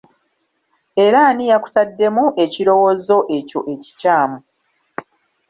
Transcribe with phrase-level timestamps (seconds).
[1.05, 4.37] Era ani yakutaddemu ekirowoozo ekyo ekikyamu?